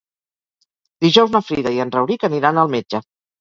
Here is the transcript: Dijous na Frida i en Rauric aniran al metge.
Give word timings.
Dijous 1.05 1.35
na 1.35 1.41
Frida 1.49 1.75
i 1.77 1.83
en 1.85 1.93
Rauric 1.97 2.27
aniran 2.31 2.63
al 2.65 2.73
metge. 2.79 3.05